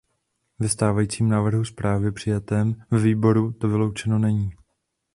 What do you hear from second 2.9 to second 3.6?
ve výboru